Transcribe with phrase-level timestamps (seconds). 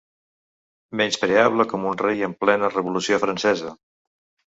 [1.01, 3.81] Menyspreable com un rei en plena Revolució Francesa.